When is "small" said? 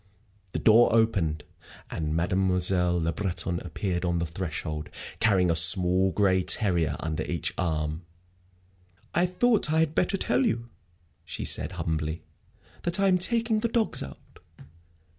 5.55-6.11